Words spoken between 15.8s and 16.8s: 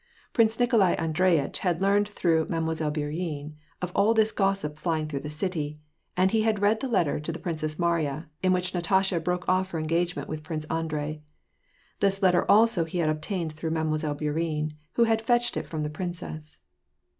the princess.